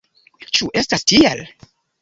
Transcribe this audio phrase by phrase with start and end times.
[0.59, 1.47] Ĉu estas tiel?